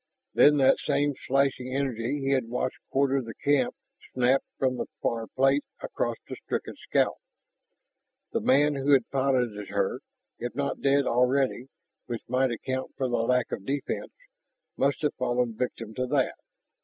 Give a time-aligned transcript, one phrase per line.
[0.33, 3.75] Then that same slashing energy he had watched quarter the camp
[4.15, 7.17] snapped from the far plate across the stricken scout.
[8.31, 9.99] The man who had piloted her,
[10.39, 11.67] if not dead already
[12.07, 14.13] (which might account for the lack of defense),
[14.75, 16.33] must have fallen victim to that.